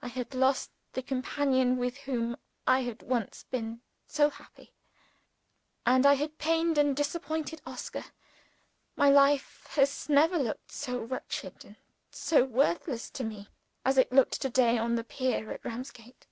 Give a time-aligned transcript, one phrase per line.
[0.00, 4.72] I had lost the companion with whom I had once been so happy;
[5.84, 8.06] and I had pained and disappointed Oscar.
[8.96, 11.76] My life has never looked so wretched and
[12.10, 13.50] so worthless to me
[13.84, 16.26] as it looked to day on the pier at Ramsgate.